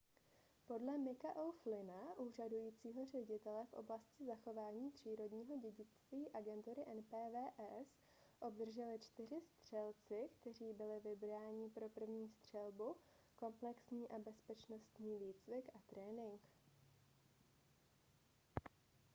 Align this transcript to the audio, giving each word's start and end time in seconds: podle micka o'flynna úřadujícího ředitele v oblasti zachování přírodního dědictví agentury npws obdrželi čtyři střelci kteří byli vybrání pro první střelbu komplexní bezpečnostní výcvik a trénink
podle 0.67 0.97
micka 0.97 1.33
o'flynna 1.35 2.17
úřadujícího 2.17 3.05
ředitele 3.05 3.65
v 3.65 3.73
oblasti 3.73 4.25
zachování 4.25 4.91
přírodního 4.91 5.57
dědictví 5.57 6.29
agentury 6.33 6.81
npws 6.95 7.91
obdrželi 8.39 8.99
čtyři 8.99 9.41
střelci 9.41 10.29
kteří 10.35 10.73
byli 10.73 10.99
vybrání 10.99 11.69
pro 11.69 11.89
první 11.89 12.29
střelbu 12.29 12.95
komplexní 13.35 14.07
bezpečnostní 14.23 15.19
výcvik 15.19 15.65
a 15.73 15.79
trénink 15.87 16.41